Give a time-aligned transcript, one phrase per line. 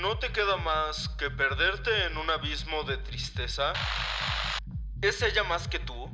[0.00, 3.72] ¿No te queda más que perderte en un abismo de tristeza?
[5.00, 6.10] ¿Es ella más que tú?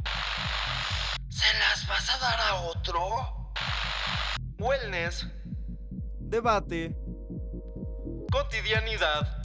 [1.28, 3.52] ¿Se las vas a dar a otro?
[4.58, 5.26] Wellness,
[6.20, 6.96] debate,
[8.30, 9.42] cotidianidad,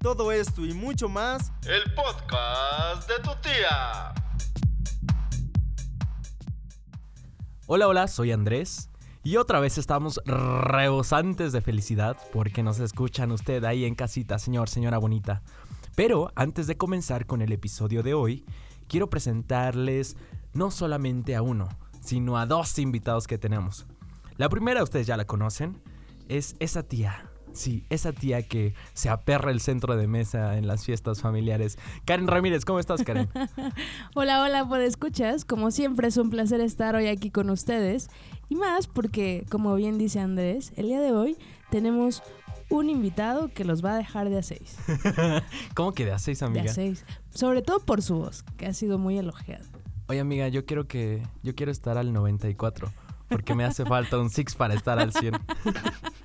[0.00, 1.52] todo esto y mucho más.
[1.66, 4.14] el podcast de tu tía.
[7.66, 8.88] Hola, hola, soy Andrés.
[9.26, 14.68] Y otra vez estamos rebosantes de felicidad porque nos escuchan usted ahí en casita, señor,
[14.68, 15.42] señora bonita.
[15.96, 18.44] Pero antes de comenzar con el episodio de hoy,
[18.86, 20.16] quiero presentarles
[20.52, 21.68] no solamente a uno,
[22.00, 23.88] sino a dos invitados que tenemos.
[24.36, 25.82] La primera, ustedes ya la conocen,
[26.28, 27.28] es esa tía.
[27.56, 31.78] Sí, esa tía que se aperra el centro de mesa en las fiestas familiares.
[32.04, 33.30] Karen Ramírez, ¿cómo estás, Karen?
[34.14, 35.46] Hola, hola, pues escuchas.
[35.46, 38.10] Como siempre es un placer estar hoy aquí con ustedes.
[38.50, 41.38] Y más porque, como bien dice Andrés, el día de hoy
[41.70, 42.22] tenemos
[42.68, 44.76] un invitado que los va a dejar de a seis.
[45.74, 46.70] ¿Cómo que de a seis, De amiga?
[46.70, 47.06] a seis.
[47.30, 49.64] Sobre todo por su voz, que ha sido muy elogiada.
[50.08, 51.22] Oye, amiga, yo quiero que.
[51.42, 52.92] Yo quiero estar al 94.
[53.28, 55.34] Porque me hace falta un six para estar al 100.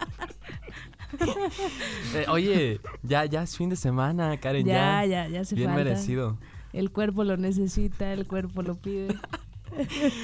[2.15, 4.65] Eh, oye, ya, ya es fin de semana, Karen.
[4.65, 5.83] Ya, Ya, ya, ya se Bien falta.
[5.83, 6.37] merecido.
[6.73, 9.07] El cuerpo lo necesita, el cuerpo lo pide.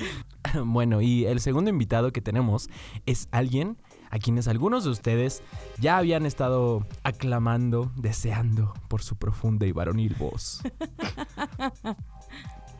[0.65, 2.69] Bueno, y el segundo invitado que tenemos
[3.05, 3.77] es alguien
[4.11, 5.41] a quienes algunos de ustedes
[5.79, 10.61] ya habían estado aclamando, deseando por su profunda y varonil voz.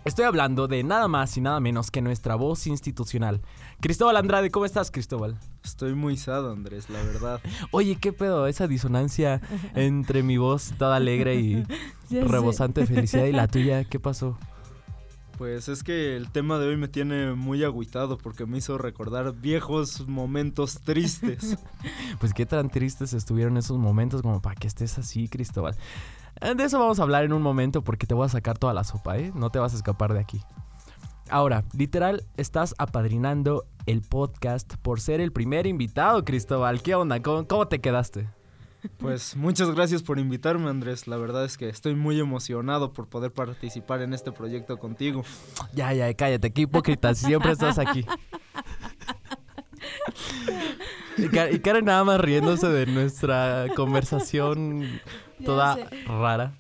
[0.08, 3.42] Estoy hablando de nada más y nada menos que nuestra voz institucional.
[3.82, 5.38] Cristóbal Andrade, ¿cómo estás, Cristóbal?
[5.66, 7.42] Estoy muy sad, Andrés, la verdad.
[7.72, 8.48] Oye, ¿qué pedo?
[8.48, 9.42] Esa disonancia
[9.76, 11.66] entre mi voz toda alegre y
[12.10, 14.38] rebosante de felicidad y la tuya, ¿qué pasó?
[15.38, 19.34] Pues es que el tema de hoy me tiene muy agüitado porque me hizo recordar
[19.36, 21.58] viejos momentos tristes.
[22.20, 25.76] Pues qué tan tristes estuvieron esos momentos como para que estés así, Cristóbal.
[26.42, 28.74] Eh, De eso vamos a hablar en un momento porque te voy a sacar toda
[28.74, 29.32] la sopa, ¿eh?
[29.36, 30.42] No te vas a escapar de aquí.
[31.30, 36.82] Ahora, literal, estás apadrinando el podcast por ser el primer invitado, Cristóbal.
[36.82, 37.22] ¿Qué onda?
[37.22, 38.30] ¿Cómo, cómo te quedaste?
[38.98, 41.08] Pues muchas gracias por invitarme, Andrés.
[41.08, 45.24] La verdad es que estoy muy emocionado por poder participar en este proyecto contigo.
[45.74, 48.06] Ya, ya, cállate, qué hipócrita, siempre estás aquí.
[51.18, 55.02] Y Ka- y Karen nada más riéndose de nuestra conversación
[55.44, 56.54] toda rara.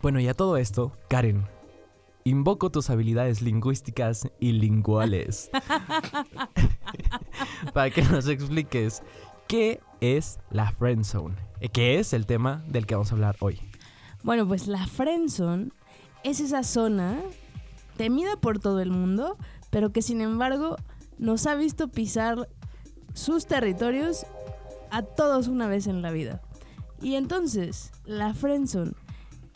[0.00, 1.46] Bueno, y a todo esto, Karen,
[2.24, 5.50] invoco tus habilidades lingüísticas y linguales
[7.72, 9.02] para que nos expliques
[9.48, 11.36] qué es la friend zone,
[11.72, 13.60] que es el tema del que vamos a hablar hoy.
[14.22, 15.70] Bueno, pues la friendzone
[16.22, 17.18] es esa zona
[17.98, 19.36] temida por todo el mundo,
[19.68, 20.76] pero que sin embargo
[21.18, 22.48] nos ha visto pisar
[23.12, 24.24] sus territorios
[24.90, 26.40] a todos una vez en la vida.
[27.04, 28.92] Y entonces, la friendzone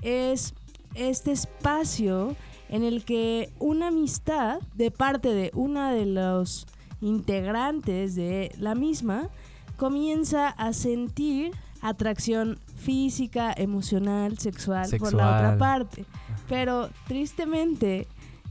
[0.02, 0.54] es
[0.94, 2.36] este espacio
[2.68, 6.66] en el que una amistad de parte de una de los
[7.00, 9.30] integrantes de la misma
[9.78, 15.58] comienza a sentir atracción física, emocional, sexual, por la otra Sexual.
[15.58, 16.04] parte.
[16.48, 18.06] Pero tristemente,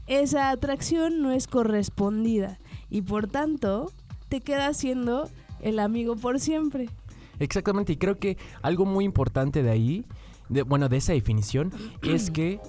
[0.08, 2.58] esa atracción no es correspondida
[2.90, 3.92] y por tanto
[4.28, 5.30] te quedas siendo
[5.60, 6.88] el amigo por siempre.
[7.38, 10.04] Exactamente, y creo que algo muy importante de ahí,
[10.48, 11.72] de, bueno, de esa definición,
[12.02, 12.60] es que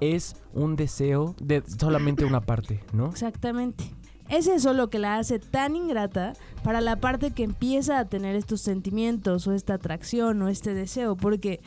[0.00, 3.06] es un deseo de solamente una parte, ¿no?
[3.06, 3.84] Exactamente.
[4.28, 6.32] Es eso lo que la hace tan ingrata
[6.64, 11.16] para la parte que empieza a tener estos sentimientos o esta atracción o este deseo,
[11.16, 11.60] porque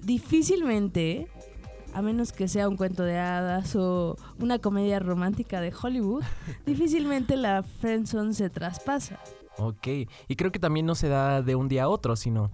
[0.00, 1.28] difícilmente,
[1.94, 6.24] a menos que sea un cuento de hadas o una comedia romántica de Hollywood,
[6.66, 9.20] difícilmente la friendzone se traspasa.
[9.58, 9.86] Ok,
[10.28, 12.50] y creo que también no se da de un día a otro, sino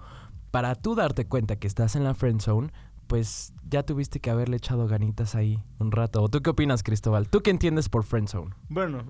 [0.51, 2.73] para tú darte cuenta que estás en la friend zone,
[3.07, 6.23] pues ya tuviste que haberle echado ganitas ahí un rato.
[6.23, 7.29] ¿O tú qué opinas, Cristóbal?
[7.29, 8.55] ¿Tú qué entiendes por friend zone?
[8.69, 9.05] Bueno,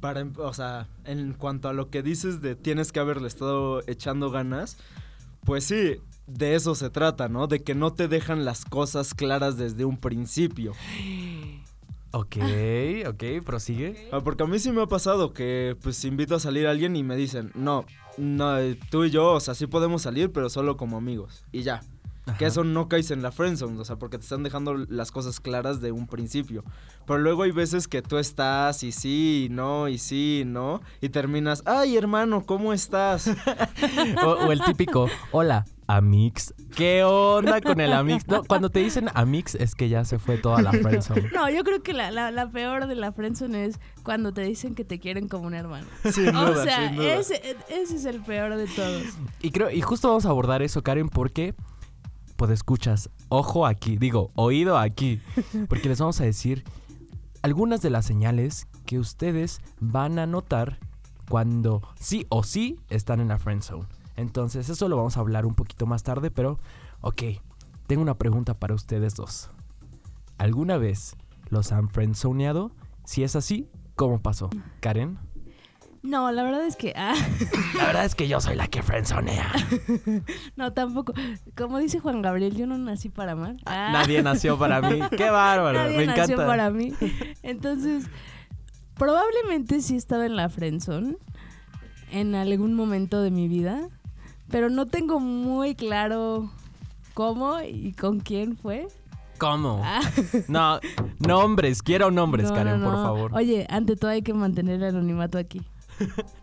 [0.00, 3.82] para, em- o sea, en cuanto a lo que dices de tienes que haberle estado
[3.86, 4.76] echando ganas,
[5.44, 7.46] pues sí, de eso se trata, ¿no?
[7.46, 10.72] De que no te dejan las cosas claras desde un principio.
[12.14, 12.36] Ok,
[13.08, 14.08] ok, prosigue.
[14.12, 16.94] Ah, Porque a mí sí me ha pasado que pues invito a salir a alguien
[16.94, 17.84] y me dicen, no,
[18.16, 21.44] no, eh, tú y yo, o sea, sí podemos salir, pero solo como amigos.
[21.50, 21.80] Y ya.
[22.24, 22.46] Que Ajá.
[22.46, 25.80] eso no caes en la friendzone, o sea, porque te están dejando las cosas claras
[25.80, 26.62] de un principio.
[27.04, 30.80] Pero luego hay veces que tú estás y sí, y no, y sí, y no,
[31.02, 33.28] y terminas, ay hermano, ¿cómo estás?
[34.24, 36.54] O, o el típico, hola, Amix.
[36.76, 38.26] ¿Qué onda con el Amix?
[38.28, 41.30] No, cuando te dicen Amix es que ya se fue toda la friendzone.
[41.34, 44.74] No, yo creo que la, la- la peor de la friendzone es cuando te dicen
[44.74, 45.86] que te quieren como un hermano.
[46.12, 47.14] Sin duda, o sea, sin duda.
[47.16, 49.02] ese, ese es el peor de todos.
[49.42, 51.54] Y creo, y justo vamos a abordar eso, Karen, porque
[52.36, 55.20] pues escuchas, ojo aquí, digo, oído aquí,
[55.68, 56.64] porque les vamos a decir
[57.42, 60.78] algunas de las señales que ustedes van a notar
[61.28, 63.84] cuando sí o sí están en la friend zone.
[64.16, 66.58] Entonces, eso lo vamos a hablar un poquito más tarde, pero
[67.00, 67.22] ok,
[67.86, 69.50] tengo una pregunta para ustedes dos.
[70.38, 71.16] ¿Alguna vez
[71.50, 72.70] los han friendzoneado?
[73.04, 74.50] Si es así, ¿cómo pasó?
[74.80, 75.18] Karen.
[76.02, 76.92] No, la verdad es que.
[76.96, 77.14] ah,
[77.78, 79.50] La verdad es que yo soy la que friendzonea.
[80.56, 81.14] no, tampoco.
[81.56, 83.56] Como dice Juan Gabriel, yo no nací para amar.
[83.64, 85.00] Ah, Nadie nació para mí.
[85.16, 85.78] Qué bárbaro.
[85.78, 86.46] nadie Me nació encanta.
[86.46, 86.92] para mí.
[87.42, 88.04] Entonces,
[88.96, 91.16] probablemente sí estaba en la friendzone
[92.10, 93.88] en algún momento de mi vida,
[94.54, 96.48] pero no tengo muy claro
[97.12, 98.86] cómo y con quién fue.
[99.36, 99.80] ¿Cómo?
[99.82, 100.00] Ah,
[100.46, 100.78] No,
[101.18, 101.82] nombres.
[101.82, 103.34] Quiero nombres, no, Karen, no, por favor.
[103.34, 105.60] Oye, ante todo hay que mantener el anonimato aquí.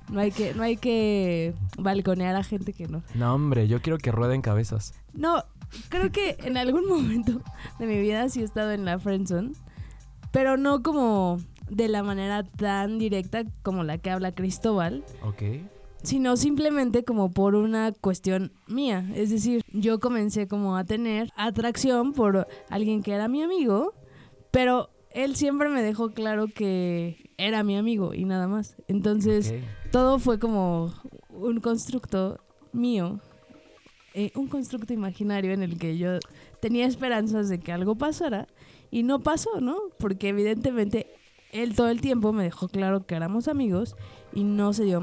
[0.10, 3.02] No hay que, no hay que balconear a gente que no.
[3.16, 4.94] No, hombre, yo quiero que rueden cabezas.
[5.14, 5.46] No,
[5.88, 7.40] creo que en algún momento
[7.80, 9.54] de mi vida sí he estado en la friendzone,
[10.34, 15.44] pero no como de la manera tan directa como la que habla Cristóbal, Ok.
[16.04, 19.10] Sino simplemente como por una cuestión mía.
[19.16, 23.94] Es decir, yo comencé como a tener atracción por alguien que era mi amigo,
[24.52, 28.76] pero él siempre me dejó claro que era mi amigo y nada más.
[28.88, 29.54] Entonces,
[29.92, 30.94] todo fue como
[31.30, 32.40] un constructo
[32.72, 33.20] mío,
[34.14, 36.20] eh, un constructo imaginario en el que yo
[36.62, 38.48] tenía esperanzas de que algo pasara
[38.90, 39.78] y no pasó, ¿no?
[39.98, 41.08] Porque evidentemente
[41.52, 43.96] él todo el tiempo me dejó claro que éramos amigos
[44.34, 45.02] y no se dio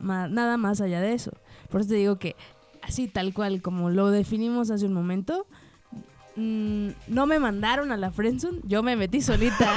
[0.00, 1.32] nada más allá de eso.
[1.70, 2.36] Por eso te digo que
[2.82, 5.46] así tal cual como lo definimos hace un momento,
[6.36, 9.72] mm, no me mandaron a la friendzone, yo me metí solita.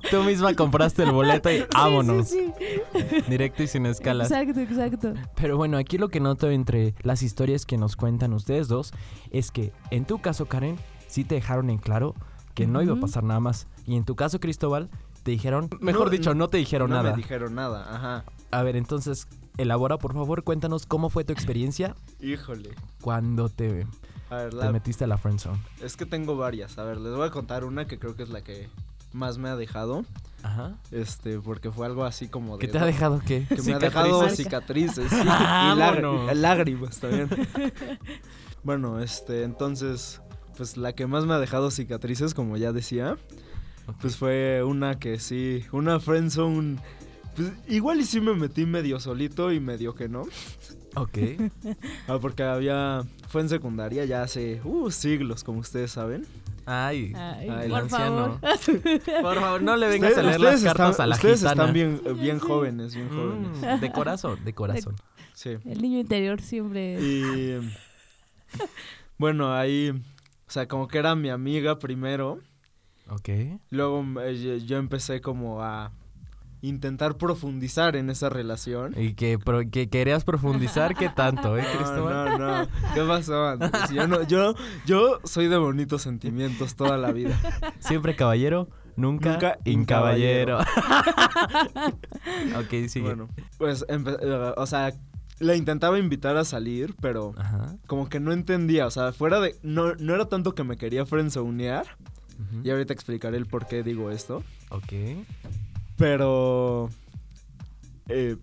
[0.10, 2.28] Tú misma compraste el boleto y vámonos.
[2.28, 3.22] Sí, sí, sí.
[3.28, 4.30] Directo y sin escalas.
[4.30, 5.14] Exacto, exacto.
[5.36, 8.92] Pero bueno, aquí lo que noto entre las historias que nos cuentan ustedes dos
[9.30, 10.76] es que en tu caso, Karen,
[11.06, 12.14] sí te dejaron en claro
[12.54, 13.66] que no iba a pasar nada más.
[13.86, 14.88] Y en tu caso, Cristóbal,
[15.22, 17.10] te dijeron, mejor No, dicho, no- no te dijeron no nada.
[17.12, 18.24] me dijeron nada, ajá.
[18.50, 22.70] A ver, entonces, elabora, por favor, cuéntanos cómo fue tu experiencia Híjole.
[23.00, 23.86] cuando te,
[24.30, 25.58] A ver, te la- metiste a la friendzone.
[25.80, 26.76] es que tengo varias.
[26.78, 28.68] A ver, les voy a contar una que creo que es la que
[29.12, 30.04] más me ha dejado.
[30.42, 30.74] Ajá.
[30.90, 32.66] Este, porque fue algo así como de.
[32.66, 33.46] ¿Qué te ha dejado qué?
[33.46, 35.08] Que me ha dejado ¿Cicatrices?
[35.08, 35.16] sí,
[36.32, 37.28] y lágrimas también.
[38.64, 40.20] bueno, este, entonces,
[40.56, 43.16] pues la que más me ha dejado cicatrices, como ya decía,
[44.00, 46.78] pues fue una que sí, una friendzone.
[47.36, 50.22] Pues igual y sí me metí medio solito y medio que no.
[50.96, 51.18] Ok.
[52.08, 53.02] Ah, porque había.
[53.28, 56.26] Fue en secundaria ya hace uh, siglos, como ustedes saben.
[56.66, 57.12] Ay.
[57.16, 58.38] Ay, Ay, el por anciano.
[58.40, 59.22] favor.
[59.22, 61.62] Por favor, no le vengas a leer las cartas están, a la Ustedes gitana.
[61.62, 63.58] están bien, eh, bien jóvenes, bien jóvenes.
[63.58, 64.96] Mm, de corazón, de corazón.
[65.34, 65.56] Sí.
[65.64, 67.00] El niño interior siempre.
[67.00, 67.58] Y
[69.18, 69.92] bueno, ahí,
[70.52, 72.38] o sea, como que era mi amiga primero.
[73.08, 73.30] Ok.
[73.70, 75.92] Luego eh, yo- empecé como a
[76.60, 78.92] intentar profundizar en esa relación.
[78.94, 82.38] Y que, pro- que querías profundizar, ¿qué tanto, eh, No, Cristóbal?
[82.38, 82.68] no, no.
[82.92, 83.72] ¿Qué pasó, Andrés?
[83.94, 84.54] Yo, no, yo,
[84.84, 87.34] yo soy de bonitos sentimientos toda la vida.
[87.78, 90.58] Siempre caballero, nunca, Nunca incaballero.
[92.58, 93.06] ok, sigue.
[93.06, 94.92] Bueno, pues, eh, o sea,
[95.42, 97.76] la intentaba invitar a salir, pero Ajá.
[97.86, 98.86] como que no entendía.
[98.86, 99.56] O sea, fuera de...
[99.62, 101.86] No, no era tanto que me quería friendzonear.
[102.38, 104.42] ujú, Y ahorita explicaré el por qué digo esto.
[104.70, 104.92] Ok.
[105.96, 106.88] Pero.
[108.08, 108.36] eh,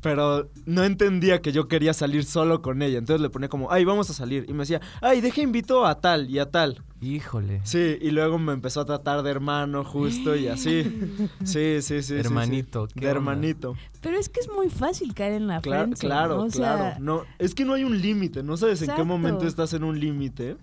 [0.00, 2.98] pero no entendía que yo quería salir solo con ella.
[2.98, 4.46] Entonces le ponía como, ay, vamos a salir.
[4.48, 6.82] Y me decía, ay, deja invito a tal y a tal.
[7.00, 7.60] Híjole.
[7.64, 10.80] Sí, y luego me empezó a tratar de hermano justo y así.
[11.44, 11.82] Sí, sí, sí.
[11.82, 12.14] sí, sí.
[12.14, 13.74] Hermanito, ¿qué De hermanito.
[14.00, 16.42] Pero es que es muy fácil caer en la Claro, friendzone, claro, ¿no?
[16.44, 16.96] O sea, claro.
[17.00, 18.42] No, es que no hay un límite.
[18.42, 20.56] No sabes en qué momento estás en un límite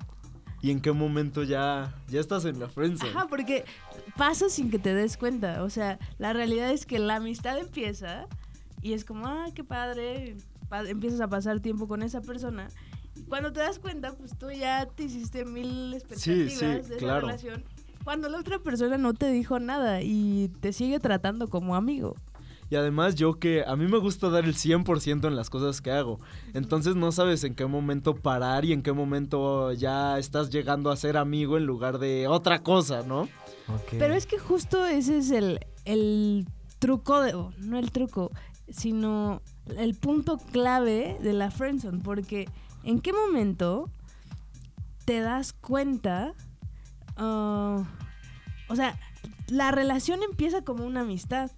[0.62, 3.12] y en qué momento ya, ya estás en la friendzone.
[3.12, 3.66] Ajá, porque
[4.18, 5.64] pasa sin que te des cuenta.
[5.64, 8.28] O sea, la realidad es que la amistad empieza
[8.88, 10.38] y es como, ah, qué padre.
[10.70, 12.68] pa- empiezas a pasar tiempo con esa persona.
[13.30, 17.22] Cuando te das cuenta, pues tú ya te hiciste mil expectativas sí, de esa claro.
[17.28, 17.64] relación.
[18.04, 22.16] Cuando la otra persona no te dijo nada y te sigue tratando como amigo.
[22.70, 25.92] Y además yo que a mí me gusta dar el 100% en las cosas que
[25.92, 26.20] hago.
[26.54, 30.98] Entonces no sabes en qué momento parar y en qué momento ya estás llegando a
[30.98, 33.22] ser amigo en lugar de otra cosa, ¿no?
[33.22, 33.94] Ok.
[33.98, 36.46] Pero es que justo ese es el, el
[36.80, 38.32] truco, de, o no el truco,
[38.70, 39.42] sino
[39.78, 42.50] el punto clave de la friendzone, porque
[42.84, 43.90] ¿en qué momento
[45.06, 46.34] te das cuenta?
[47.16, 47.84] ah,
[48.70, 49.00] o sea,
[49.48, 51.52] la relación empieza como una amistad.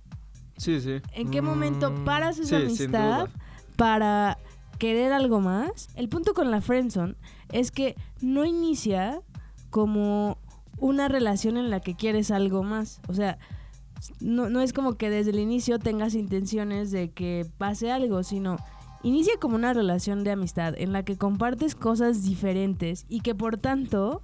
[0.57, 1.01] Sí, sí.
[1.13, 3.29] ¿En qué momento Mm, paras esa sí, amistad
[3.75, 4.37] para
[4.77, 5.87] querer algo más?
[5.95, 7.15] El punto con la friendzone
[7.51, 9.21] es que no inicia
[9.69, 10.37] como
[10.77, 13.01] una relación en la que quieres algo más.
[13.07, 13.37] O sea,
[14.19, 18.57] no, no es como que desde el inicio tengas intenciones de que pase algo, sino
[19.03, 23.57] inicia como una relación de amistad en la que compartes cosas diferentes y que por
[23.57, 24.21] tanto,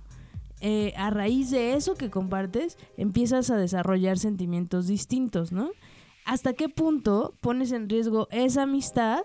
[0.61, 5.71] eh, a raíz de eso que compartes, empiezas a desarrollar sentimientos distintos, ¿no?
[6.25, 9.21] ¿Hasta qué punto pones en riesgo esa amistad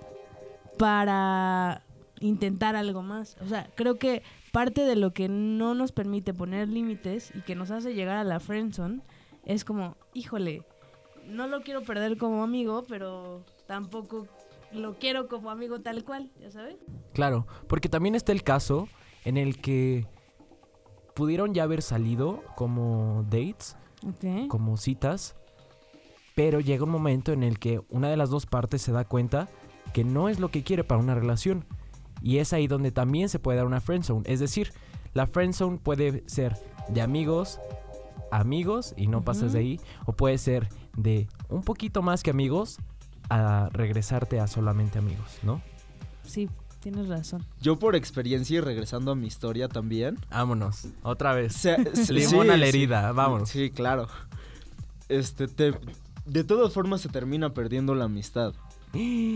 [0.79, 1.83] para
[2.21, 3.37] intentar algo más?
[3.41, 7.55] O sea, creo que parte de lo que no nos permite poner límites y que
[7.55, 9.01] nos hace llegar a la friendzone
[9.45, 10.65] es como, híjole,
[11.27, 14.27] no lo quiero perder como amigo, pero tampoco
[14.73, 16.77] lo quiero como amigo tal cual, ¿ya sabes?
[17.13, 18.89] Claro, porque también está el caso
[19.25, 20.07] en el que
[21.15, 23.77] pudieron ya haber salido como dates,
[24.49, 25.37] como citas,
[26.35, 29.49] pero llega un momento en el que una de las dos partes se da cuenta
[29.93, 31.67] que no es lo que quiere para una relación.
[32.23, 34.23] Y es ahí donde también se puede dar una friendzone.
[34.31, 34.73] Es decir,
[35.15, 36.57] la friendzone puede ser
[36.89, 37.61] de amigos,
[38.33, 39.53] amigos y no pasas Ujú.
[39.55, 42.79] de ahí, o puede ser de un poquito más que amigos
[43.29, 45.61] a regresarte a solamente amigos, ¿no?
[46.25, 46.49] Sí,
[46.81, 47.45] tienes razón.
[47.61, 50.19] Yo por experiencia y regresando a mi historia también.
[50.31, 51.55] Vámonos, otra vez.
[51.55, 52.69] se- se- Limón sí, a la sí.
[52.69, 53.49] herida, vámonos.
[53.49, 54.09] Sí, claro.
[55.09, 55.73] Este, te,
[56.27, 58.55] de todas formas se termina perdiendo la amistad.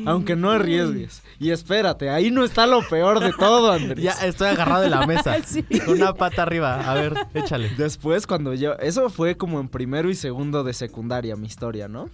[0.07, 1.23] Aunque no arriesgues.
[1.39, 4.03] Y espérate, ahí no está lo peor de todo, Andrés.
[4.03, 5.37] Ya estoy agarrado de la mesa.
[5.47, 5.63] Sí.
[5.85, 6.81] Con una pata arriba.
[6.91, 7.71] A ver, échale.
[7.77, 8.75] Después, cuando yo.
[8.79, 12.09] Eso fue como en primero y segundo de secundaria, mi historia, ¿no?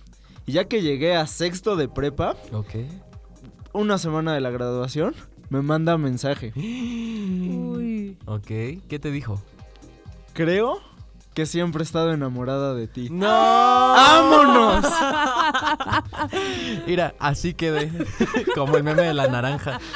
[0.46, 2.74] Y ya que llegué a sexto de prepa, Ok.
[3.72, 5.14] una semana de la graduación,
[5.48, 6.52] me manda mensaje.
[6.56, 8.18] Uy.
[8.26, 8.46] Ok.
[8.46, 9.40] ¿Qué te dijo?
[10.32, 10.78] Creo
[11.34, 13.08] que siempre he estado enamorada de ti.
[13.10, 13.26] ¡No!
[13.26, 14.84] ¡Vámonos!
[16.86, 17.90] Mira, así quedé.
[18.54, 19.78] Como el meme de la naranja.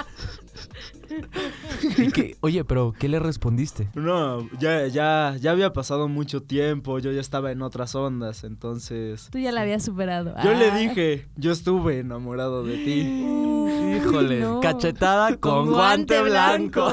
[1.96, 3.88] Y que- oye, pero ¿qué le respondiste?
[3.94, 9.28] No, ya, ya, ya había pasado mucho tiempo, yo ya estaba en otras ondas, entonces.
[9.30, 10.34] Tú ya la habías superado.
[10.42, 10.76] Yo le Ah.
[10.76, 13.22] dije, yo estuve enamorado de ti.
[13.22, 14.60] Uy, Híjole, no.
[14.60, 16.90] cachetada con, guante, blanco.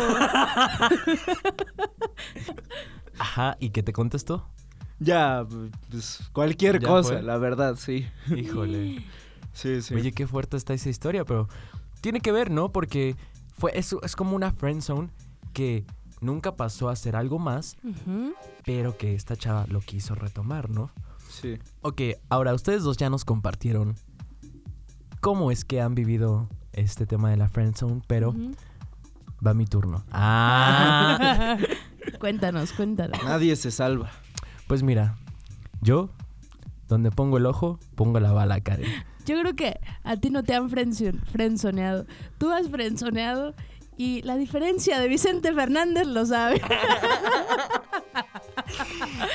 [3.17, 4.47] Ajá, ¿y qué te contestó?
[5.00, 5.45] Ya,
[5.89, 7.23] pues cualquier ¿Ya cosa, fue?
[7.23, 8.07] la verdad, sí.
[8.35, 9.03] Híjole.
[9.53, 9.93] Sí, sí.
[9.96, 11.48] Oye, qué fuerte está esa historia, pero
[12.01, 12.72] tiene que ver, ¿no?
[12.72, 13.15] Porque
[13.58, 15.10] fue, es, es como una friend zone
[15.53, 15.86] que
[16.22, 17.77] nunca pasó a ser algo más,
[18.63, 20.91] pero que esta chava lo quiso retomar, ¿no?
[21.29, 21.58] sí.
[21.81, 23.96] Ok, ahora ustedes dos ya nos compartieron
[25.22, 28.36] cómo es que han vivido este tema de la friend zone, pero
[29.46, 30.03] va mi turno.
[30.12, 31.58] Ah,
[32.20, 33.22] cuéntanos, cuéntanos.
[33.24, 34.12] Nadie se salva.
[34.67, 35.17] pues mira,
[35.81, 36.10] yo
[36.91, 38.86] donde pongo el ojo, pongo la bala, Karen.
[39.25, 42.05] Yo creo que a ti no te han frenzon- frenzoneado.
[42.38, 43.53] Tú has frenzoneado
[43.98, 46.62] y la diferencia de Vicente Fernández lo sabe.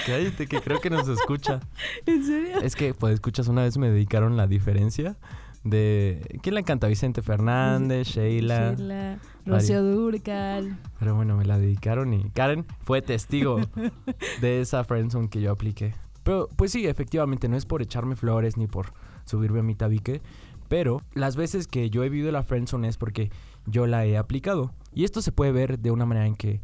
[0.06, 1.60] Cállate, que creo que nos escucha.
[2.06, 2.60] ¿En serio?
[2.60, 5.16] Es que, pues, escuchas, una vez me dedicaron la diferencia
[5.64, 6.38] de...
[6.42, 6.86] ¿Quién la canta?
[6.88, 8.74] Vicente Fernández, Sheila.
[8.74, 10.78] Sheila, Rocío Durcal.
[10.98, 13.60] Pero bueno, me la dedicaron y Karen fue testigo
[14.40, 15.94] de esa friendzone que yo apliqué.
[16.26, 18.92] Pero, pues sí, efectivamente, no es por echarme flores ni por
[19.26, 20.22] subirme a mi tabique.
[20.66, 23.30] Pero las veces que yo he vivido la friendzone es porque
[23.64, 24.72] yo la he aplicado.
[24.92, 26.60] Y esto se puede ver de una manera en que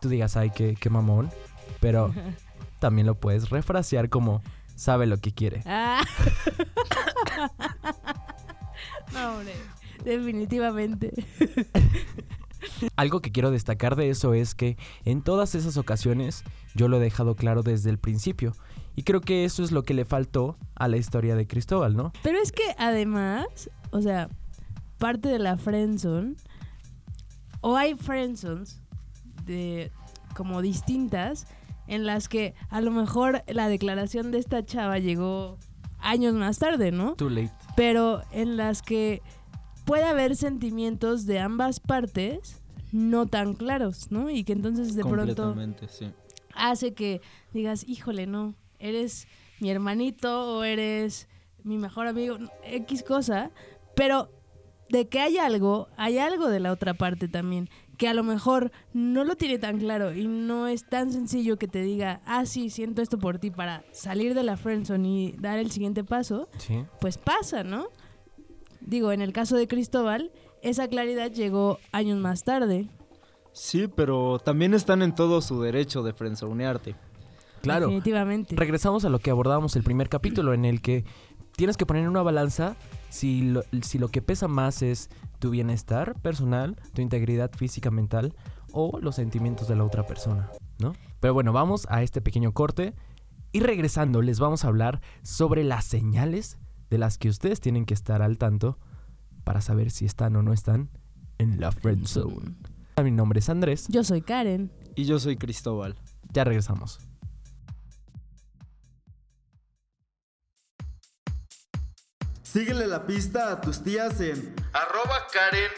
[0.00, 1.28] tú digas, ay, qué, qué mamón.
[1.78, 2.10] Pero
[2.80, 4.40] también lo puedes refrasear como,
[4.76, 5.60] sabe lo que quiere.
[5.66, 6.02] Ah.
[9.12, 9.52] no, hombre.
[10.06, 11.12] Definitivamente.
[12.96, 16.44] Algo que quiero destacar de eso es que en todas esas ocasiones
[16.74, 18.52] yo lo he dejado claro desde el principio.
[18.96, 22.12] Y creo que eso es lo que le faltó a la historia de Cristóbal, ¿no?
[22.22, 23.46] Pero es que además,
[23.90, 24.28] o sea,
[24.98, 26.36] parte de la friendzone,
[27.60, 28.80] o hay friendzones
[29.46, 29.90] de
[30.36, 31.46] como distintas,
[31.86, 35.58] en las que a lo mejor la declaración de esta chava llegó
[35.98, 37.14] años más tarde, ¿no?
[37.14, 37.52] Too late.
[37.76, 39.22] Pero en las que
[39.84, 42.60] puede haber sentimientos de ambas partes
[42.92, 44.30] no tan claros, ¿no?
[44.30, 45.54] Y que entonces de pronto
[45.88, 46.06] sí.
[46.54, 47.20] hace que
[47.52, 49.26] digas, híjole, no, eres
[49.60, 51.28] mi hermanito o eres
[51.64, 53.50] mi mejor amigo, X cosa,
[53.96, 54.30] pero
[54.90, 58.70] de que hay algo, hay algo de la otra parte también, que a lo mejor
[58.92, 62.68] no lo tiene tan claro y no es tan sencillo que te diga, ah, sí,
[62.70, 66.84] siento esto por ti para salir de la friendzone y dar el siguiente paso, Sí.
[67.00, 67.86] pues pasa, ¿no?
[68.84, 70.30] Digo, en el caso de Cristóbal,
[70.62, 72.88] esa claridad llegó años más tarde.
[73.52, 76.94] Sí, pero también están en todo su derecho de frenzonearte.
[77.62, 77.86] Claro.
[77.86, 78.56] Definitivamente.
[78.56, 81.04] Regresamos a lo que abordábamos el primer capítulo, en el que
[81.56, 82.76] tienes que poner en una balanza
[83.08, 88.34] si lo, si lo que pesa más es tu bienestar personal, tu integridad física mental
[88.72, 90.94] o los sentimientos de la otra persona, ¿no?
[91.20, 92.94] Pero bueno, vamos a este pequeño corte
[93.52, 96.58] y regresando les vamos a hablar sobre las señales
[96.94, 98.78] de las que ustedes tienen que estar al tanto
[99.42, 100.90] para saber si están o no están
[101.38, 102.54] en la friend zone.
[103.02, 104.70] Mi nombre es Andrés, Yo soy Karen.
[104.94, 105.96] Y yo soy Cristóbal.
[106.32, 107.00] ya regresamos.
[112.42, 115.74] Síguele la pista a tus tías en Arroba Karen-MNOZ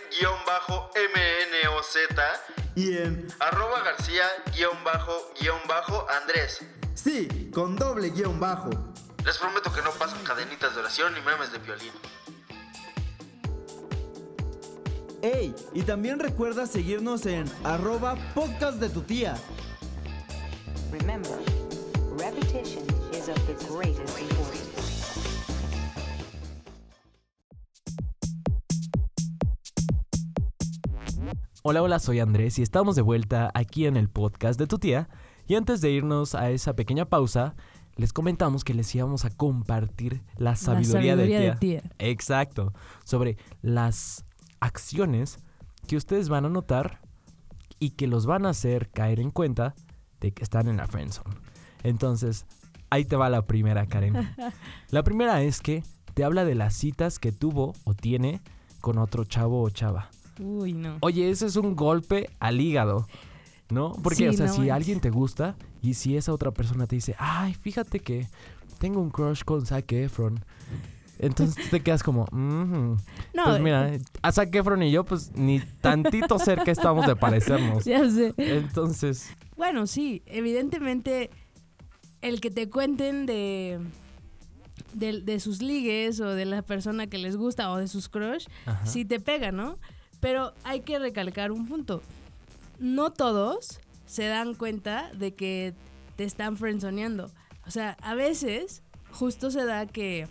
[2.75, 6.61] y en arroba García-Andrés.
[6.93, 8.69] sí, con doble guion bajo.
[9.27, 11.91] Les prometo que no pasan cadenitas de oración ni memes de violín.
[15.21, 19.37] Ey, y también recuerda seguirnos en arroba podcast de tu tía.
[20.93, 21.37] Remember,
[22.17, 24.47] repetition is of the greatest importance.
[31.65, 35.09] Hola, hola, soy Andrés y estamos de vuelta aquí en el podcast de tu tía.
[35.49, 37.57] Y antes de irnos a esa pequeña pausa,
[37.97, 41.81] les comentamos que les íbamos a compartir la sabiduría, la sabiduría de, de tía.
[41.83, 41.91] tía.
[41.99, 42.73] Exacto,
[43.05, 44.25] sobre las
[44.61, 45.39] acciones
[45.87, 47.01] que ustedes van a notar
[47.79, 49.75] y que los van a hacer caer en cuenta
[50.21, 51.35] de que están en la friendzone.
[51.83, 52.47] Entonces,
[52.91, 54.15] ahí te va la primera, Karen.
[54.91, 55.83] La primera es que
[56.15, 58.41] te habla de las citas que tuvo o tiene
[58.81, 60.09] con otro chavo o chava.
[60.41, 60.97] Uy, no.
[61.01, 63.07] Oye, ese es un golpe al hígado,
[63.71, 63.93] ¿no?
[64.03, 64.75] Porque, Sí, o sea, no si manches.
[64.75, 65.57] alguien te gusta
[65.87, 68.27] y si esa otra persona te dice, ay, fíjate que
[68.79, 70.45] tengo un crush con Zac Efron.
[71.19, 72.97] Entonces te quedas como, "Mhm".
[73.33, 73.91] No, pues mira,
[74.23, 77.85] a Zac Efron y yo, pues ni tantito cerca estamos de parecernos.
[77.87, 78.35] ya sé.
[78.37, 81.31] Entonces, Bueno, sí, evidentemente
[82.21, 83.79] el que te cuenten de,
[84.93, 88.47] de, de sus ligues o de la persona que les gusta o de sus crush,
[88.67, 89.79] ajá, sí te pega, ¿no?
[90.21, 92.03] Pero hay que recalcar un punto.
[92.79, 95.75] No todos se dan cuenta de que
[96.17, 97.31] te están frenzoneando.
[97.67, 100.29] O sea, a veces justo se da que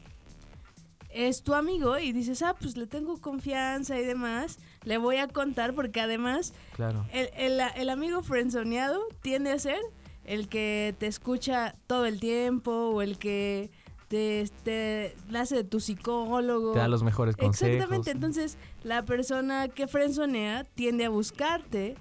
[1.09, 5.27] es tu amigo y dices, ah, pues le tengo confianza y demás, le voy a
[5.27, 7.05] contar porque además claro.
[7.13, 9.79] el, el- el amigo frenzoneado tiende a ser
[10.25, 13.69] el que te escucha todo el tiempo o el que
[14.09, 16.73] te, te la hace de tu psicólogo.
[16.73, 17.73] Te da los mejores consejos.
[17.75, 21.95] Exactamente, entonces la persona que frenzonea tiende a buscarte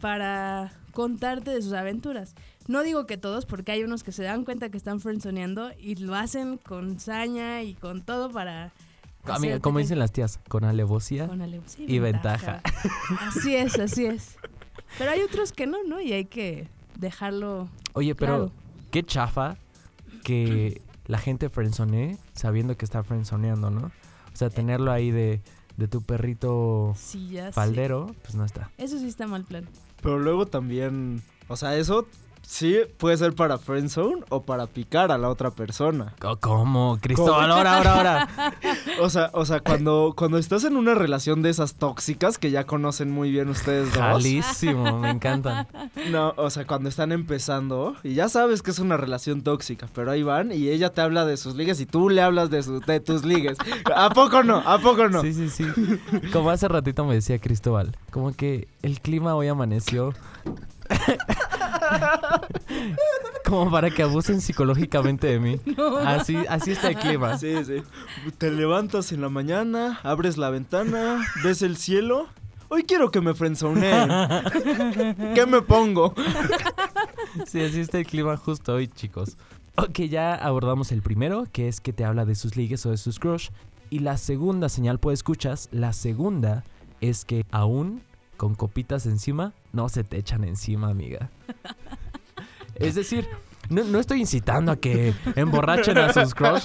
[0.00, 2.34] para contarte de sus aventuras.
[2.68, 5.96] No digo que todos, porque hay unos que se dan cuenta que están frenzoneando y
[5.96, 8.72] lo hacen con saña y con todo para...
[9.24, 11.28] Amiga, como dicen las tías, con alevosía.
[11.28, 12.62] con alevosía y ventaja.
[13.20, 14.36] Así es, así es.
[14.98, 16.00] Pero hay otros que no, ¿no?
[16.00, 17.68] Y hay que dejarlo.
[17.92, 18.50] Oye, pero
[18.90, 19.56] qué chafa
[20.24, 23.90] que la gente frenzonee sabiendo que está frenzoneando, ¿no?
[24.32, 25.42] O sea, tenerlo ahí de,
[25.76, 27.52] de tu perrito Sí, ya sé.
[27.52, 28.70] faldero, pues no está.
[28.78, 29.66] Eso sí está mal plan.
[30.02, 32.06] Pero luego también, o sea, eso
[32.50, 36.14] sí puede ser para friendzone o para picar a la otra persona.
[36.40, 36.98] ¿Cómo?
[37.00, 38.28] Cristóbal, ahora, ahora, ahora.
[39.00, 42.64] O sea, o sea, cuando, cuando estás en una relación de esas tóxicas que ya
[42.64, 44.02] conocen muy bien ustedes dos.
[44.02, 45.66] Jalísimo, me encantan.
[46.10, 50.10] No, o sea, cuando están empezando y ya sabes que es una relación tóxica, pero
[50.10, 52.80] ahí van y ella te habla de sus ligues y tú le hablas de, su-
[52.80, 53.58] de tus ligues.
[53.94, 54.56] ¿A poco no?
[54.66, 55.22] ¿A poco no?
[55.22, 55.64] Sí, sí, sí.
[56.32, 60.12] Como hace ratito me decía Cristóbal, como que el clima hoy amaneció.
[63.44, 65.60] como para que abusen psicológicamente de mí.
[66.04, 67.38] Así, así está el clima.
[67.38, 67.82] Sí, sí.
[68.38, 72.28] Te levantas en la mañana, abres la ventana, ves el cielo.
[72.68, 74.08] Hoy quiero que me frenzoneen.
[75.34, 76.14] ¿Qué me pongo?
[77.46, 79.36] Sí, así está el clima justo hoy, chicos.
[79.76, 82.96] Ok, ya abordamos el primero, que es que te habla de sus ligues o de
[82.96, 83.48] sus crush.
[83.88, 86.62] Y la segunda señal, pues escuchas, la segunda
[87.00, 88.02] es que aún
[88.40, 91.28] con copitas encima, no se te echan encima, amiga.
[92.74, 93.28] Es decir,
[93.68, 96.62] no, no estoy incitando a que emborrachen a sus crush.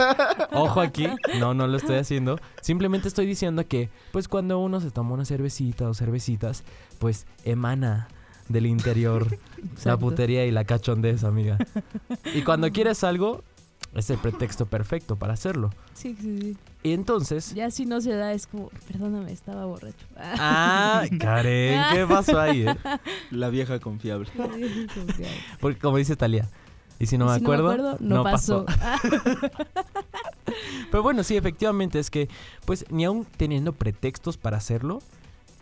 [0.54, 2.40] Ojo aquí, no, no lo estoy haciendo.
[2.62, 6.64] Simplemente estoy diciendo que, pues cuando uno se toma una cervecita o cervecitas,
[6.98, 8.08] pues emana
[8.48, 9.38] del interior
[9.84, 11.58] la putería y la cachondez, amiga.
[12.34, 13.44] Y cuando quieres algo,
[13.96, 15.72] es el pretexto perfecto para hacerlo.
[15.94, 16.58] Sí, sí, sí.
[16.84, 17.54] Y entonces...
[17.56, 20.06] Ya si no se da, es como, perdóname, estaba borracho.
[20.18, 22.68] Ah, Karen, ¿qué pasó ahí?
[22.68, 22.76] eh?
[23.32, 24.30] La vieja confiable.
[25.60, 26.48] Porque como dice Talía,
[27.00, 28.66] y si no, me, Si acuerdo, no pasó.
[30.92, 32.30] Pero bueno, sí, efectivamente es que,
[32.66, 35.00] pues, ni aún teniendo pretextos para hacerlo,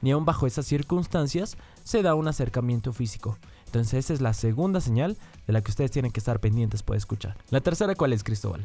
[0.02, 3.38] ni aun bajo esas circunstancias se da un acercamiento físico.
[3.74, 6.96] Entonces esa es la segunda señal de la que ustedes tienen que estar pendientes para
[6.96, 7.36] escuchar.
[7.50, 8.64] La tercera, ¿cuál es, Cristóbal?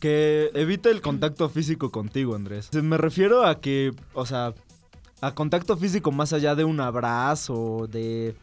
[0.00, 2.68] Que evite el contacto físico contigo, Andrés.
[2.74, 4.52] Me refiero a que, o sea,
[5.22, 8.36] a contacto físico más allá de un abrazo, de,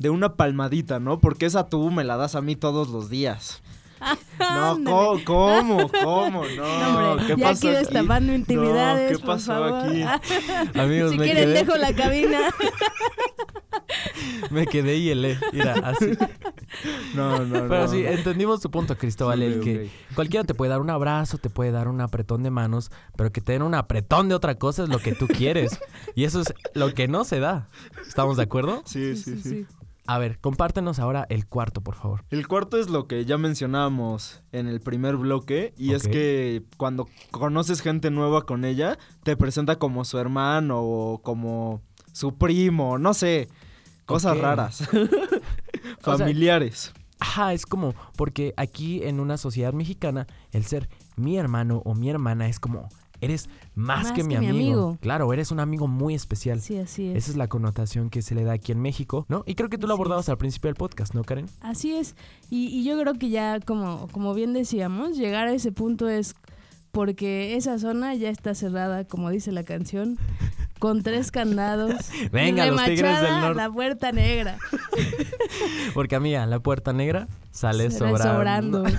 [0.00, 1.20] de una palmadita, ¿no?
[1.20, 3.62] Porque esa tú me la das a mí todos los días.
[4.40, 4.76] No.
[4.84, 5.20] ¿cómo?
[5.24, 5.88] ¿Cómo?
[6.02, 6.42] ¿Cómo?
[6.56, 9.84] No, No, hombre, ¿qué ya pasó aquí destapando intimidades, No, ¿qué por pasó favor.
[9.88, 10.02] aquí?
[10.78, 12.38] Amigos, si me quieren quedé, dejo la cabina.
[14.50, 15.38] me quedé y helé.
[15.52, 16.12] Mira, así.
[17.14, 17.88] No, no, Pero no.
[17.88, 21.50] sí, entendimos tu punto, Cristóbal, Sí, el que cualquiera te puede dar un abrazo, te
[21.50, 24.84] puede dar un apretón de manos, pero que te den un apretón de otra cosa
[24.84, 25.78] es lo que tú quieres.
[26.14, 27.68] y eso es lo que no se da.
[28.06, 28.82] ¿Estamos de acuerdo?
[28.86, 29.66] Sí, sí, sí.
[30.04, 32.24] A ver, compártenos ahora el cuarto, por favor.
[32.30, 37.08] El cuarto es lo que ya mencionábamos en el primer bloque y es que cuando
[37.30, 43.14] conoces gente nueva con ella, te presenta como su hermano o como su primo, no
[43.14, 43.48] sé,
[44.12, 46.92] cosas raras, O sea, familiares.
[47.20, 52.10] Ajá, es como, porque aquí en una sociedad mexicana, el ser mi hermano o mi
[52.10, 52.88] hermana es como,
[53.20, 54.62] eres más, Más que, mi, que mi amigo.
[54.64, 54.98] amigo.
[55.00, 56.60] Claro, eres un amigo muy especial.
[56.60, 57.16] Sí, así es.
[57.18, 59.44] Esa es la connotación que se le da aquí en México, ¿no?
[59.46, 60.28] Y creo que tú lo abordabas es.
[60.30, 61.46] al principio del podcast, ¿no, Karen?
[61.60, 62.16] Así es.
[62.50, 66.34] Y, y yo creo que ya, como, como bien decíamos, llegar a ese punto es
[66.90, 70.18] porque esa zona ya está cerrada, como dice la canción,
[70.82, 72.10] con tres candados.
[72.32, 73.54] Venga, los Tigres del Norte.
[73.54, 74.58] La puerta negra.
[75.94, 78.82] Porque amiga, la puerta negra sale Sale sobrando.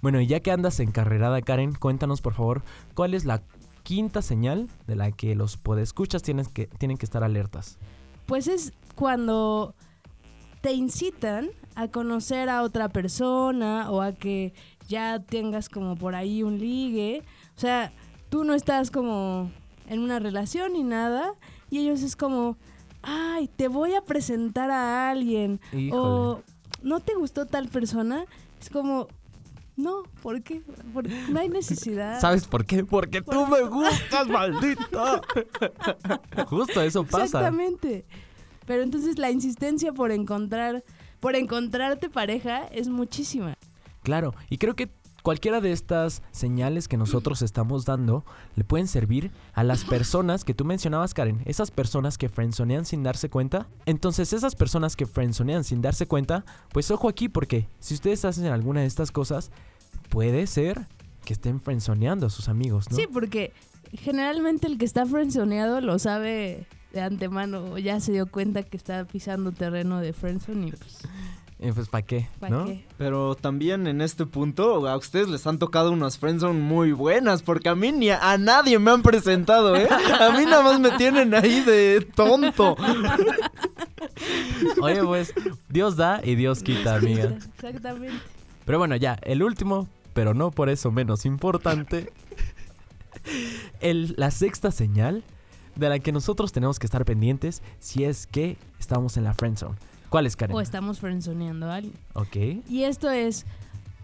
[0.00, 2.62] Bueno, y ya que andas encarrerada, Karen, cuéntanos por favor,
[2.94, 3.42] ¿cuál es la
[3.82, 7.78] quinta señal de la que los podescuchas tienen que, tienen que estar alertas?
[8.26, 9.74] Pues es cuando
[10.60, 14.54] te incitan a conocer a otra persona o a que
[14.88, 17.22] ya tengas como por ahí un ligue.
[17.56, 17.92] O sea,
[18.28, 19.50] tú no estás como
[19.88, 21.34] en una relación ni nada
[21.70, 22.56] y ellos es como,
[23.02, 25.60] ay, te voy a presentar a alguien.
[25.72, 25.92] Híjole.
[25.92, 26.42] O
[26.82, 28.24] no te gustó tal persona.
[28.60, 29.08] Es como,
[29.76, 30.62] no, ¿por qué?
[30.92, 32.20] Porque no hay necesidad.
[32.20, 32.84] ¿Sabes por qué?
[32.84, 35.20] Porque tú me gustas, maldita.
[36.46, 37.24] Justo eso pasa.
[37.24, 38.04] Exactamente.
[38.66, 40.84] Pero entonces la insistencia por encontrar,
[41.20, 43.56] por encontrarte pareja es muchísima.
[44.02, 44.88] Claro, y creo que
[45.22, 48.24] cualquiera de estas señales que nosotros estamos dando
[48.56, 53.02] le pueden servir a las personas que tú mencionabas, Karen, esas personas que frenzonean sin
[53.02, 53.66] darse cuenta.
[53.86, 58.46] Entonces, esas personas que frenzonean sin darse cuenta, pues ojo aquí porque si ustedes hacen
[58.46, 59.50] alguna de estas cosas,
[60.08, 60.86] puede ser
[61.24, 62.96] que estén frenzoneando a sus amigos, ¿no?
[62.96, 63.52] Sí, porque
[63.92, 69.04] generalmente el que está frenzoneado lo sabe de antemano, ya se dio cuenta que está
[69.04, 71.00] pisando terreno de friendzone y pues,
[71.60, 72.28] Eh, pues ¿para qué?
[72.38, 72.66] ¿para ¿no?
[72.66, 72.84] qué?
[72.98, 77.68] Pero también en este punto a ustedes les han tocado unas friendzone muy buenas porque
[77.68, 79.88] a mí ni a, a nadie me han presentado, ¿eh?
[80.20, 82.76] A mí nada más me tienen ahí de tonto.
[84.82, 85.32] Oye, pues
[85.68, 87.36] Dios da y Dios quita, amiga.
[87.54, 88.16] Exactamente.
[88.64, 92.12] Pero bueno, ya, el último, pero no por eso menos importante.
[93.80, 95.24] el- la sexta señal
[95.76, 99.76] de la que nosotros tenemos que estar pendientes si es que estamos en la friendzone.
[100.08, 100.56] ¿Cuál es, Karen?
[100.56, 101.94] O estamos frenzoneando a alguien.
[102.14, 102.36] Ok.
[102.68, 103.44] Y esto es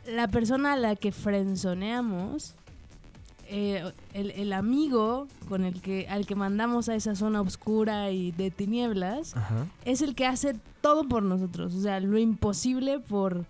[0.06, 2.54] la persona a la que frenzoneamos,
[3.48, 8.32] eh, el, el amigo con el que al que mandamos a esa zona oscura y
[8.32, 9.66] de tinieblas, Ajá.
[9.84, 13.44] es el que hace todo por nosotros, o sea, lo imposible por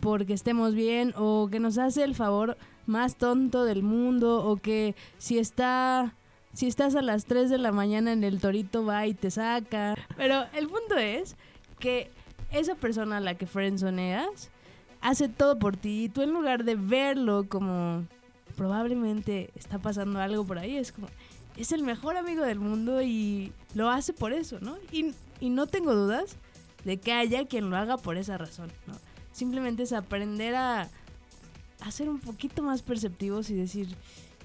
[0.00, 4.94] porque estemos bien o que nos hace el favor más tonto del mundo o que
[5.18, 6.14] si está
[6.52, 9.94] si estás a las 3 de la mañana en el torito va y te saca.
[10.16, 11.36] Pero el punto es
[11.78, 12.10] que
[12.50, 14.50] esa persona a la que frenzoneas
[15.00, 18.04] hace todo por ti y tú en lugar de verlo como
[18.56, 21.08] probablemente está pasando algo por ahí, es como
[21.56, 24.76] es el mejor amigo del mundo y lo hace por eso, ¿no?
[24.92, 26.36] Y, y no tengo dudas
[26.84, 28.94] de que haya quien lo haga por esa razón, ¿no?
[29.32, 30.88] Simplemente es aprender a,
[31.80, 33.88] a ser un poquito más perceptivos y decir,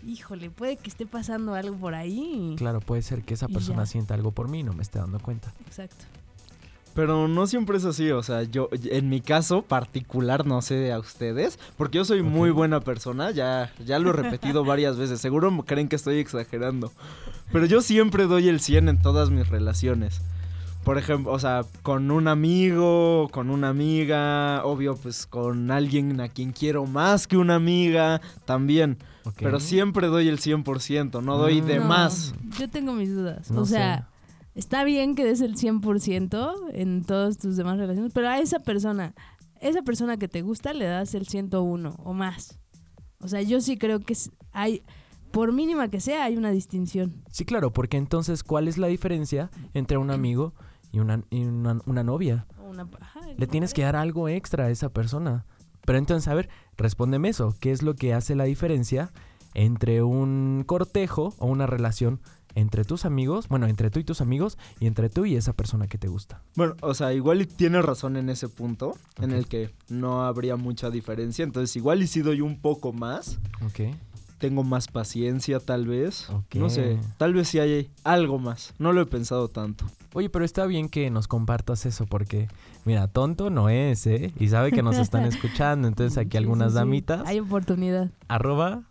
[0.05, 2.55] híjole, puede que esté pasando algo por ahí.
[2.57, 5.19] Claro, puede ser que esa persona sienta algo por mí y no me esté dando
[5.19, 5.53] cuenta.
[5.65, 6.05] Exacto.
[6.93, 10.99] Pero no siempre es así, o sea, yo en mi caso particular no sé a
[10.99, 15.51] ustedes, porque yo soy muy buena persona, ya ya lo he repetido varias veces, seguro
[15.65, 16.91] creen que estoy exagerando,
[17.51, 20.21] pero yo siempre doy el 100 en todas mis relaciones.
[20.83, 26.29] Por ejemplo, o sea, con un amigo, con una amiga, obvio pues con alguien a
[26.29, 28.97] quien quiero más que una amiga, también,
[29.37, 31.77] pero siempre doy el 100%, no doy de.
[31.77, 32.33] No, más.
[32.57, 33.51] Yo tengo mis dudas.
[33.51, 34.03] No o sea, sé.
[34.55, 39.13] Está bien que des el 100% en todas tus demás relaciones, pero a esa persona,
[39.59, 42.59] esa persona que te gusta le das el 101 o más.
[43.19, 44.15] O sea, yo sí creo que
[44.51, 44.83] hay
[45.31, 47.23] por mínima que sea, hay una distinción.
[47.31, 50.53] Sí, claro, porque entonces, ¿cuál es la diferencia entre un amigo
[50.91, 52.47] y una, y una, una novia?
[52.59, 55.45] O una- ajá, Le tienes que dar algo extra a esa persona.
[55.85, 57.55] Pero entonces, a ver, respóndeme eso.
[57.61, 59.13] ¿Qué es lo que hace la diferencia
[59.53, 62.19] entre un cortejo o una relación
[62.55, 63.47] entre tus amigos?
[63.47, 66.41] Bueno, entre tú y tus amigos y entre tú y esa persona que te gusta.
[66.55, 70.55] Bueno, o sea, igual y tienes razón en ese punto, en el que no habría
[70.55, 71.43] mucha diferencia.
[71.43, 73.95] Entonces, igual y si doy un poco más, Ok.
[74.39, 76.29] tengo más paciencia tal vez.
[76.29, 76.55] Ok.
[76.55, 78.73] No sé, tal vez sí hay algo más.
[78.79, 79.85] No lo he pensado tanto.
[80.13, 82.49] Oye, pero está bien que nos compartas eso porque,
[82.83, 84.33] mira, tonto no es, ¿eh?
[84.39, 85.87] Y sabe que nos están escuchando.
[85.87, 86.79] Entonces aquí Sí, algunas sí, sí.
[86.79, 87.21] damitas.
[87.27, 88.09] Hay oportunidad.
[88.27, 88.81] Arroba.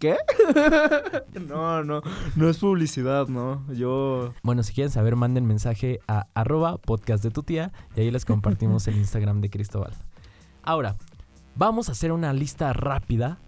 [1.48, 2.02] No, no,
[2.34, 3.64] no es publicidad, ¿no?
[3.72, 4.32] Yo...
[4.42, 8.24] Bueno, si quieren saber, manden mensaje a arroba podcast de tu tía y ahí les
[8.24, 9.92] compartimos el Instagram de Cristóbal.
[10.62, 10.96] Ahora,
[11.54, 13.38] vamos a hacer una lista rápida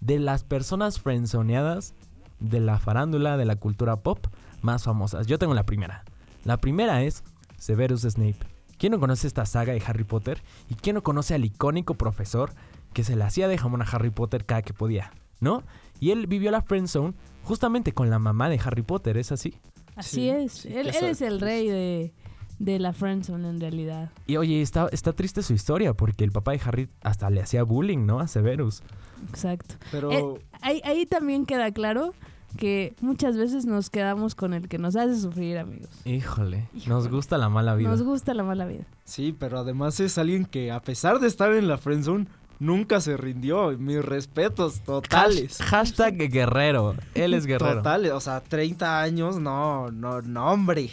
[0.00, 1.94] de las personas friendzoneadas
[2.38, 4.26] de la farándula, de la cultura pop
[4.62, 5.26] más famosas.
[5.26, 6.04] Yo tengo la primera.
[6.44, 7.24] La primera es
[7.58, 8.38] Severus Snape.
[8.78, 10.42] ¿Quién no conoce esta saga de Harry Potter?
[10.68, 12.52] ¿Y quién no conoce al icónico profesor
[12.92, 15.12] que se le hacía de jamón a Harry Potter cada que podía?
[15.40, 15.62] ¿No?
[16.00, 19.54] Y él vivió la friendzone justamente con la mamá de Harry Potter, ¿es así?
[19.94, 20.52] Así Sí, es.
[20.52, 22.12] sí, él, es el rey de,
[22.58, 24.10] de la friendzone en realidad.
[24.26, 27.62] Y oye, está, está triste su historia porque el papá de Harry hasta le hacía
[27.62, 28.20] bullying, ¿no?
[28.20, 28.82] A Severus.
[29.30, 29.76] Exacto.
[29.90, 30.12] Pero...
[30.12, 30.24] Eh,
[30.60, 32.12] ahí, ahí también queda claro
[32.58, 35.90] que muchas veces nos quedamos con el que nos hace sufrir, amigos.
[36.04, 37.10] Híjole, nos Híjole.
[37.10, 37.90] gusta la mala vida.
[37.90, 38.84] Nos gusta la mala vida.
[39.04, 42.26] Sí, pero además es alguien que a pesar de estar en la friendzone,
[42.58, 43.70] nunca se rindió.
[43.78, 45.60] Mis respetos totales.
[45.60, 46.94] Hash- hashtag guerrero.
[47.14, 47.76] Él es guerrero.
[47.76, 50.90] Totales, o sea, 30 años, no, no, no, hombre.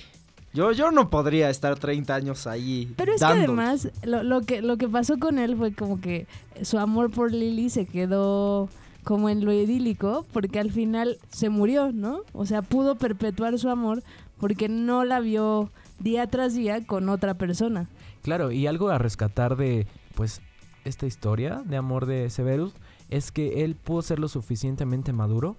[0.53, 2.93] Yo, yo no podría estar 30 años ahí.
[2.95, 3.45] Pero es dándole.
[3.45, 6.27] que además lo, lo que lo que pasó con él fue como que
[6.61, 8.69] su amor por Lily se quedó
[9.03, 12.19] como en lo idílico porque al final se murió, ¿no?
[12.33, 14.03] O sea, pudo perpetuar su amor
[14.39, 17.89] porque no la vio día tras día con otra persona.
[18.21, 20.39] Claro, y algo a rescatar de, pues,
[20.85, 22.73] esta historia de amor de Severus
[23.09, 25.55] es que él pudo ser lo suficientemente maduro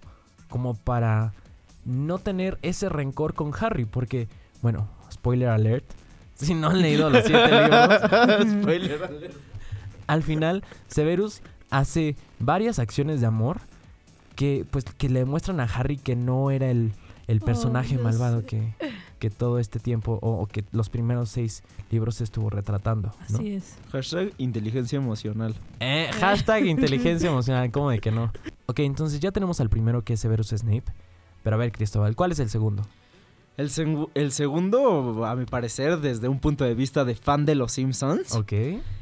[0.49, 1.33] como para
[1.85, 4.29] no tener ese rencor con Harry, porque,
[4.63, 5.85] bueno, spoiler alert,
[6.35, 9.35] si no han leído los siete libros, Spoiler alert.
[10.07, 13.61] al final Severus hace varias acciones de amor
[14.37, 16.93] que pues que le demuestran a Harry que no era el,
[17.29, 18.47] el Oh, personaje malvado sé.
[18.47, 18.75] que,
[19.19, 23.13] que todo este tiempo o, o que los primeros seis libros estuvo retratando.
[23.31, 23.37] ¿no?
[23.39, 23.77] Así es.
[23.93, 25.55] Hashtag inteligencia emocional.
[25.81, 28.33] Eh, hashtag inteligencia emocional, ¿cómo de que no?
[28.67, 30.85] Ok, entonces ya tenemos al primero que es Severus Snape.
[31.43, 32.83] Pero a ver, Cristóbal, ¿cuál es el segundo?
[33.57, 37.55] El, segu- el segundo, a mi parecer, desde un punto de vista de fan de
[37.55, 38.53] los Simpsons, Ok.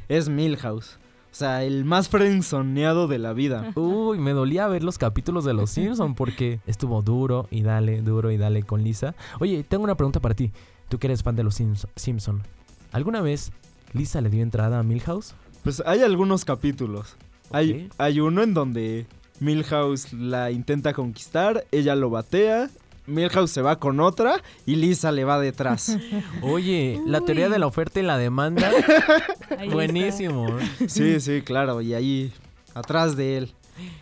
[0.09, 0.99] es Milhouse.
[1.33, 3.71] O sea, el más frenzoneado de la vida.
[3.75, 8.29] Uy, me dolía ver los capítulos de Los Simpson porque estuvo duro y dale, duro
[8.29, 9.15] y dale con Lisa.
[9.39, 10.51] Oye, tengo una pregunta para ti.
[10.89, 11.59] Tú que eres fan de Los
[11.95, 12.43] Simpson.
[12.91, 13.51] ¿Alguna vez
[13.93, 15.33] Lisa le dio entrada a Milhouse?
[15.63, 17.15] Pues hay algunos capítulos.
[17.51, 19.07] Hay, hay uno en donde
[19.39, 22.69] Milhouse la intenta conquistar, ella lo batea,
[23.05, 25.97] Milhouse se va con otra y Lisa le va detrás.
[26.41, 28.71] Oye, la teoría de la oferta y la demanda.
[29.71, 30.47] Buenísimo.
[30.87, 32.31] Sí, sí, claro, y ahí
[32.73, 33.53] atrás de él.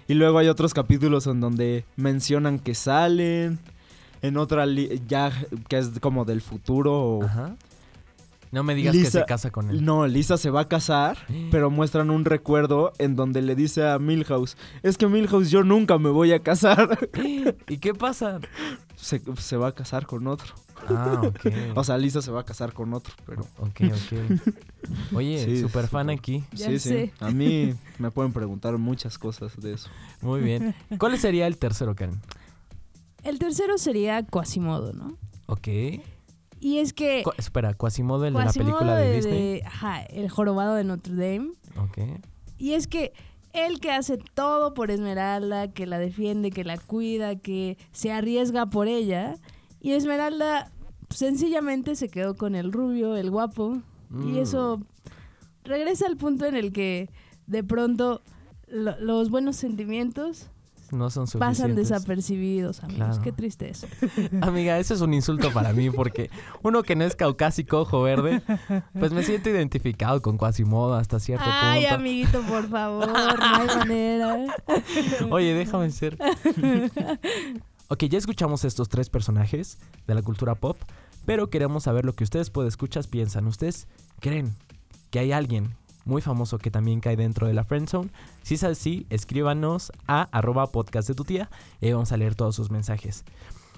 [0.08, 3.60] Y luego hay otros capítulos en donde mencionan que salen,
[4.22, 4.66] en otra
[5.08, 5.32] ya
[5.68, 6.94] que es como del futuro.
[7.02, 7.56] o- Ajá.
[8.54, 9.86] No me digas que se casa con él.
[9.86, 11.18] No, Lisa se va a casar,
[11.52, 15.98] pero muestran un recuerdo en donde le dice a Milhouse, es que Milhouse yo nunca
[15.98, 17.10] me voy a casar.
[17.70, 18.40] ¿Y qué pasa?
[19.02, 20.54] Se, se va a casar con otro.
[20.88, 21.40] Ah, ok.
[21.76, 23.42] O sea, Lisa se va a casar con otro, pero...
[23.60, 25.14] Ok, ok.
[25.14, 26.44] Oye, Sí, super fan aquí.
[26.54, 27.06] Ya sí, sé.
[27.08, 27.12] sí.
[27.20, 29.90] A mí me pueden preguntar muchas cosas de eso.
[30.22, 30.76] Muy bien.
[31.00, 32.20] ¿Cuál sería el tercero, Karen?
[33.24, 35.18] El tercero sería Quasimodo, ¿no?
[35.46, 35.68] Ok.
[36.60, 39.62] Y es que Cu- espera, Quasimodo, el de la película de, Disney.
[39.62, 41.52] ajá, el jorobado de Notre Dame.
[41.78, 41.98] Ok.
[42.58, 43.14] Y es que
[43.54, 48.68] él que hace todo por Esmeralda, que la defiende, que la cuida, que se arriesga
[48.68, 49.36] por ella.
[49.80, 50.72] Y Esmeralda
[51.10, 53.82] sencillamente se quedó con el rubio, el guapo.
[54.10, 54.36] Mm.
[54.36, 54.80] Y eso
[55.64, 57.10] regresa al punto en el que
[57.48, 58.22] de pronto
[58.68, 60.50] lo- los buenos sentimientos
[60.91, 61.89] No son pasan suficientes.
[61.89, 63.08] desapercibidos, amigos.
[63.08, 63.21] Claro.
[63.21, 63.88] Qué tristeza.
[64.41, 66.30] Amiga, eso es un insulto para mí porque
[66.63, 68.41] uno que no es caucásico, ojo verde,
[68.99, 71.95] pues me siento identificado con Quasimodo hasta cierto Ay, punto.
[71.95, 74.38] amiguito, por favor, no hay manera.
[75.30, 76.17] Oye, déjame ser.
[77.88, 79.77] ok, ya escuchamos estos tres personajes
[80.08, 80.77] de la cultura pop,
[81.25, 83.47] pero queremos saber lo que ustedes, escuchas, piensan.
[83.47, 83.88] ¿Ustedes
[84.19, 84.56] creen
[85.10, 85.75] que hay alguien
[86.06, 88.10] muy famoso que también cae dentro de la Friendzone.
[88.44, 92.36] Si es así, escríbanos a arroba podcast de tu tía y ahí vamos a leer
[92.36, 93.26] todos sus mensajes.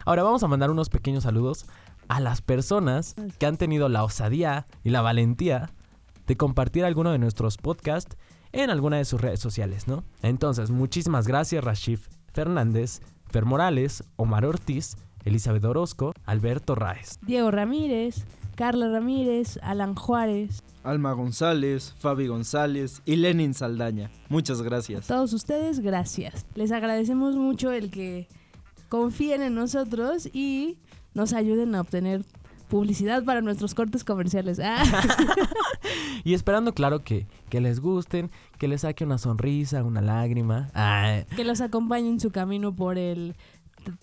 [0.05, 1.65] Ahora vamos a mandar unos pequeños saludos
[2.07, 5.71] a las personas que han tenido la osadía y la valentía
[6.27, 8.17] de compartir alguno de nuestros podcasts
[8.51, 10.03] en alguna de sus redes sociales, ¿no?
[10.21, 17.19] Entonces, muchísimas gracias Rashif Fernández, Fer Morales, Omar Ortiz, Elizabeth Orozco, Alberto Raez.
[17.21, 24.11] Diego Ramírez, Carla Ramírez, Alan Juárez, Alma González, Fabi González y Lenin Saldaña.
[24.29, 25.07] Muchas a gracias.
[25.07, 26.45] todos ustedes, gracias.
[26.55, 28.27] Les agradecemos mucho el que
[28.89, 30.77] confíen en nosotros y
[31.13, 32.23] nos ayuden a obtener
[32.69, 34.59] publicidad para nuestros cortes comerciales.
[34.61, 34.83] Ah.
[36.25, 40.69] Y esperando, claro, que, que les gusten, que les saque una sonrisa, una lágrima.
[40.73, 43.35] Ah, que los acompañe en su camino por el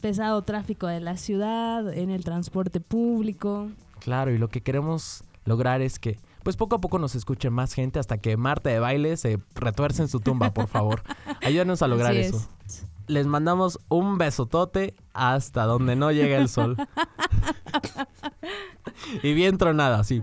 [0.03, 3.71] pesado tráfico de la ciudad, en el transporte público.
[4.01, 7.75] Claro, y lo que queremos lograr es que, pues poco a poco nos escuche más
[7.75, 11.03] gente hasta que Marta de baile se retuerce en su tumba, por favor.
[11.43, 12.49] Ayúdanos a lograr Así eso.
[12.67, 12.87] es.
[13.07, 16.77] Les mandamos un besotote hasta donde no llega el sol.
[19.23, 20.23] y bien tronada, así.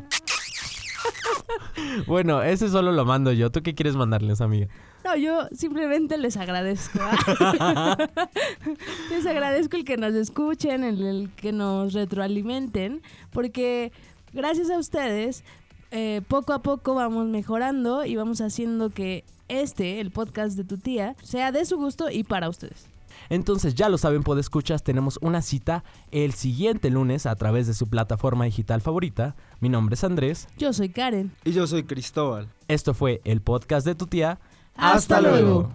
[2.07, 3.51] bueno, ese solo lo mando yo.
[3.51, 4.67] ¿Tú qué quieres mandarles, amiga?
[5.07, 6.99] No, yo simplemente les agradezco.
[9.09, 13.93] les agradezco el que nos escuchen, el, el que nos retroalimenten, porque
[14.33, 15.45] gracias a ustedes,
[15.91, 20.77] eh, poco a poco vamos mejorando y vamos haciendo que este, el podcast de tu
[20.77, 22.87] tía, sea de su gusto y para ustedes.
[23.29, 27.87] Entonces, ya lo saben, escuchas, tenemos una cita el siguiente lunes a través de su
[27.87, 29.37] plataforma digital favorita.
[29.61, 30.49] Mi nombre es Andrés.
[30.57, 31.31] Yo soy Karen.
[31.45, 32.49] Y yo soy Cristóbal.
[32.67, 34.39] Esto fue el podcast de tu tía.
[34.77, 35.73] Hasta luego.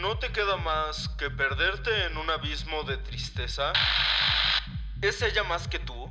[0.00, 3.72] ¿No te queda más que perderte en un abismo de tristeza?
[5.02, 6.10] ¿Es ella más que tú?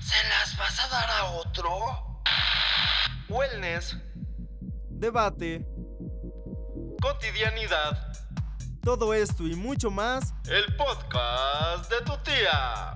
[0.00, 2.22] ¿Se las vas a dar a otro?
[3.28, 3.96] Wellness,
[4.90, 5.66] Debate.
[7.02, 8.12] cotidianidad,
[8.82, 12.94] Todo esto y mucho más el podcast de tu tía.